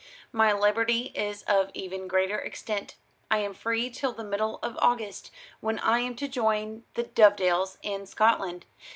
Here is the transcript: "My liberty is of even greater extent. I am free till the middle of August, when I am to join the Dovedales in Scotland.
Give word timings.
"My 0.31 0.51
liberty 0.51 1.11
is 1.13 1.43
of 1.43 1.69
even 1.75 2.07
greater 2.07 2.39
extent. 2.39 2.95
I 3.29 3.37
am 3.37 3.53
free 3.53 3.91
till 3.91 4.13
the 4.13 4.23
middle 4.23 4.57
of 4.63 4.75
August, 4.81 5.29
when 5.59 5.77
I 5.77 5.99
am 5.99 6.15
to 6.15 6.27
join 6.27 6.85
the 6.95 7.03
Dovedales 7.03 7.77
in 7.83 8.07
Scotland. 8.07 8.65